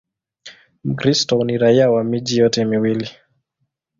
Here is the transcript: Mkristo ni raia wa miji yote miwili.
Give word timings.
Mkristo 0.83 1.43
ni 1.43 1.57
raia 1.57 1.91
wa 1.91 2.03
miji 2.03 2.37
yote 2.39 2.65
miwili. 2.65 3.09